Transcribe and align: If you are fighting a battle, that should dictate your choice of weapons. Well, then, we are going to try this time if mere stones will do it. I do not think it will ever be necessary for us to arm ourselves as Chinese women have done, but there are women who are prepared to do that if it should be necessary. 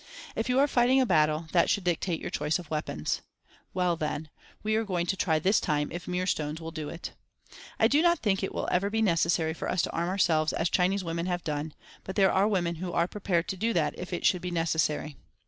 If 0.35 0.49
you 0.49 0.57
are 0.57 0.67
fighting 0.67 0.99
a 0.99 1.05
battle, 1.05 1.45
that 1.51 1.69
should 1.69 1.83
dictate 1.83 2.19
your 2.19 2.31
choice 2.31 2.57
of 2.57 2.71
weapons. 2.71 3.21
Well, 3.71 3.95
then, 3.95 4.31
we 4.63 4.73
are 4.75 4.83
going 4.83 5.05
to 5.05 5.15
try 5.15 5.37
this 5.37 5.59
time 5.59 5.91
if 5.91 6.07
mere 6.07 6.25
stones 6.25 6.59
will 6.59 6.71
do 6.71 6.89
it. 6.89 7.11
I 7.79 7.87
do 7.87 8.01
not 8.01 8.17
think 8.17 8.41
it 8.41 8.51
will 8.51 8.67
ever 8.71 8.89
be 8.89 9.03
necessary 9.03 9.53
for 9.53 9.69
us 9.69 9.83
to 9.83 9.91
arm 9.91 10.09
ourselves 10.09 10.53
as 10.53 10.69
Chinese 10.71 11.03
women 11.03 11.27
have 11.27 11.43
done, 11.43 11.75
but 12.03 12.15
there 12.15 12.31
are 12.31 12.47
women 12.47 12.73
who 12.77 12.91
are 12.91 13.07
prepared 13.07 13.47
to 13.49 13.57
do 13.57 13.73
that 13.73 13.93
if 13.95 14.11
it 14.11 14.25
should 14.25 14.41
be 14.41 14.49
necessary. 14.49 15.17